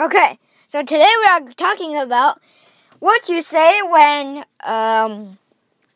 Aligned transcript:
Okay, 0.00 0.38
so 0.66 0.82
today 0.82 1.12
we 1.18 1.26
are 1.26 1.52
talking 1.52 1.98
about 1.98 2.40
what 2.98 3.28
you 3.28 3.42
say 3.42 3.82
when, 3.82 4.42
um, 4.64 5.36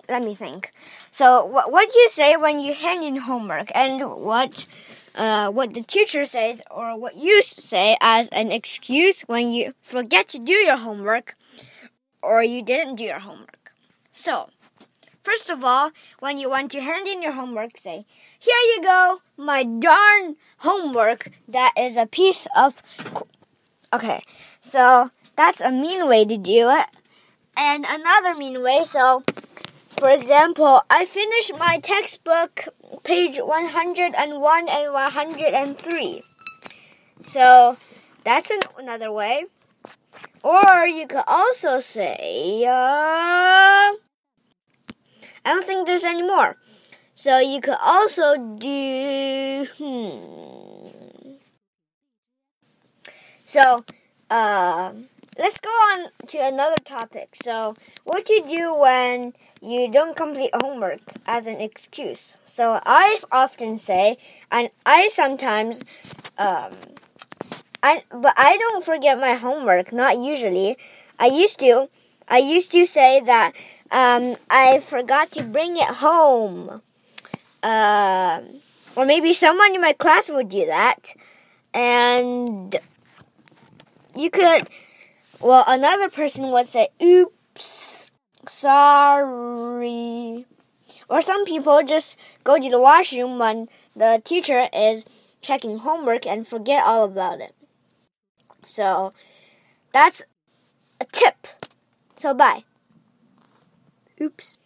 let 0.06 0.22
me 0.22 0.34
think. 0.34 0.70
So, 1.10 1.46
what, 1.46 1.72
what 1.72 1.94
you 1.94 2.10
say 2.10 2.36
when 2.36 2.58
you 2.60 2.74
hand 2.74 3.02
in 3.02 3.16
homework 3.16 3.70
and 3.74 4.02
what, 4.02 4.66
uh, 5.14 5.50
what 5.50 5.72
the 5.72 5.82
teacher 5.82 6.26
says 6.26 6.60
or 6.70 6.98
what 6.98 7.16
you 7.16 7.40
say 7.40 7.96
as 8.02 8.28
an 8.28 8.52
excuse 8.52 9.22
when 9.22 9.50
you 9.50 9.72
forget 9.80 10.28
to 10.28 10.38
do 10.38 10.52
your 10.52 10.76
homework 10.76 11.34
or 12.20 12.42
you 12.42 12.62
didn't 12.62 12.96
do 12.96 13.04
your 13.04 13.20
homework. 13.20 13.72
So, 14.12 14.50
first 15.22 15.48
of 15.48 15.64
all, 15.64 15.90
when 16.18 16.36
you 16.36 16.50
want 16.50 16.70
to 16.72 16.82
hand 16.82 17.08
in 17.08 17.22
your 17.22 17.32
homework, 17.32 17.78
say, 17.78 18.04
Here 18.38 18.60
you 18.74 18.82
go, 18.82 19.22
my 19.38 19.64
darn 19.64 20.36
homework 20.58 21.30
that 21.48 21.72
is 21.78 21.96
a 21.96 22.04
piece 22.04 22.46
of 22.54 22.82
Okay, 23.96 24.20
so 24.60 25.10
that's 25.36 25.62
a 25.62 25.72
mean 25.72 26.06
way 26.06 26.26
to 26.26 26.36
do 26.36 26.68
it. 26.68 26.86
And 27.56 27.86
another 27.88 28.36
mean 28.36 28.62
way, 28.62 28.84
so 28.84 29.24
for 29.88 30.10
example, 30.10 30.82
I 30.90 31.06
finished 31.06 31.58
my 31.58 31.78
textbook 31.78 32.68
page 33.04 33.38
101 33.40 34.68
and 34.68 34.92
103. 34.92 36.22
So 37.24 37.78
that's 38.22 38.50
an, 38.50 38.60
another 38.76 39.10
way. 39.10 39.46
Or 40.44 40.86
you 40.86 41.06
could 41.06 41.24
also 41.26 41.80
say, 41.80 42.66
uh, 42.66 42.68
I 42.68 43.96
don't 45.46 45.64
think 45.64 45.86
there's 45.86 46.04
any 46.04 46.22
more. 46.22 46.58
So 47.14 47.38
you 47.38 47.62
could 47.62 47.78
also 47.80 48.36
do, 48.58 49.66
hmm. 49.78 50.45
So, 53.56 53.86
uh, 54.28 54.92
let's 55.38 55.60
go 55.60 55.70
on 55.70 56.10
to 56.26 56.36
another 56.36 56.76
topic. 56.84 57.36
So, 57.42 57.72
what 58.04 58.26
do 58.26 58.34
you 58.34 58.44
do 58.44 58.74
when 58.74 59.32
you 59.62 59.90
don't 59.90 60.14
complete 60.14 60.50
homework 60.54 61.00
as 61.26 61.46
an 61.46 61.62
excuse? 61.62 62.36
So, 62.44 62.82
I 62.84 63.18
often 63.32 63.78
say, 63.78 64.18
and 64.52 64.68
I 64.84 65.08
sometimes, 65.08 65.80
um, 66.36 66.74
I 67.82 68.02
but 68.10 68.34
I 68.36 68.58
don't 68.58 68.84
forget 68.84 69.18
my 69.18 69.32
homework. 69.32 69.90
Not 69.90 70.18
usually. 70.18 70.76
I 71.18 71.28
used 71.28 71.58
to. 71.60 71.88
I 72.28 72.36
used 72.36 72.72
to 72.72 72.84
say 72.84 73.22
that 73.22 73.52
um, 73.90 74.36
I 74.50 74.80
forgot 74.80 75.32
to 75.32 75.42
bring 75.42 75.78
it 75.78 76.04
home. 76.04 76.82
Uh, 77.62 78.42
or 78.94 79.06
maybe 79.06 79.32
someone 79.32 79.74
in 79.74 79.80
my 79.80 79.94
class 79.94 80.28
would 80.28 80.50
do 80.50 80.66
that. 80.66 81.14
And 81.72 82.78
you 84.16 84.30
could, 84.30 84.68
well, 85.40 85.64
another 85.66 86.08
person 86.10 86.50
would 86.50 86.66
say, 86.66 86.88
oops, 87.02 88.10
sorry. 88.48 90.46
Or 91.08 91.22
some 91.22 91.44
people 91.44 91.82
just 91.82 92.18
go 92.44 92.58
to 92.58 92.70
the 92.70 92.80
washroom 92.80 93.38
when 93.38 93.68
the 93.94 94.20
teacher 94.24 94.68
is 94.72 95.04
checking 95.40 95.78
homework 95.78 96.26
and 96.26 96.46
forget 96.46 96.82
all 96.84 97.04
about 97.04 97.40
it. 97.40 97.54
So 98.66 99.12
that's 99.92 100.22
a 101.00 101.04
tip. 101.04 101.46
So 102.16 102.34
bye. 102.34 102.64
Oops. 104.20 104.58